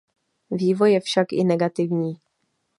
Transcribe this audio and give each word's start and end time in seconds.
Vývoj 0.51 0.91
je 0.93 0.99
však 0.99 1.31
i 1.33 1.43
negativní. 1.43 2.21